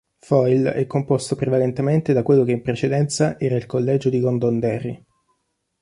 [0.17, 5.05] Foyle è composto prevalentemente da quello che in precedenza era il collegio di Londonderry.